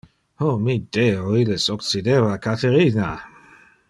Oh 0.45 0.53
mi 0.67 0.75
deo, 0.97 1.35
illes 1.41 1.67
occideva 1.75 2.39
Caterina! 2.47 3.11